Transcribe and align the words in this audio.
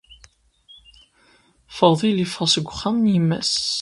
Fadil 1.75 2.17
yeffeɣ 2.21 2.47
seg 2.49 2.65
uxxam 2.69 2.97
n 2.99 3.11
yemma-s. 3.13 3.53